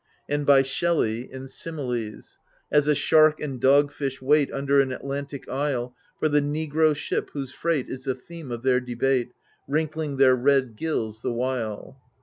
[0.27, 2.39] and by Shelley {Similes):
[2.71, 7.29] As a shark and dog fish wait Under an Atlantic isle, For the negro ship
[7.33, 9.33] whose freight Is the theme of their debate,
[9.67, 11.99] Wrinkling their red gills the while.